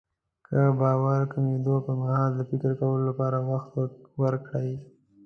که 0.45 0.53
د 0.65 0.67
باور 0.81 1.21
کمېدو 1.33 1.75
پرمهال 1.85 2.29
د 2.35 2.39
فکر 2.49 2.71
کولو 2.79 3.01
لپاره 3.09 3.37
وخت 3.49 3.71
ورکړئ. 4.21 4.71